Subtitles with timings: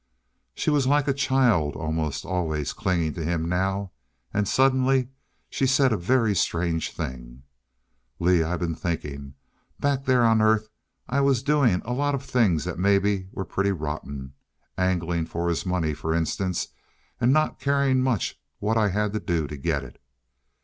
[0.55, 3.91] She was like a child, almost always clinging to him now.
[4.33, 5.09] And suddenly
[5.47, 7.43] she said a very strange thing.
[8.17, 9.35] "Lee, I been thinkin'
[9.79, 10.69] back there on Earth
[11.07, 14.33] I was doin' a lot of things that maybe were pretty rotten
[14.75, 16.69] anglin' for his money for instance
[17.19, 20.01] an' not carin' much what I had to do to get it."